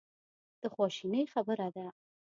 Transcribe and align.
د 0.61 0.63
خواشینۍ 0.73 1.23
خبره 1.33 1.67
ده. 1.75 1.87